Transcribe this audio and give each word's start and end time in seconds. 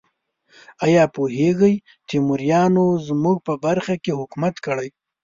ایا 0.85 1.03
پوهیږئ 1.15 1.75
تیموریانو 2.09 2.85
زموږ 3.07 3.37
په 3.47 3.53
برخو 3.63 3.95
کې 4.03 4.17
حکومت 4.19 4.55
کړی؟ 4.65 4.89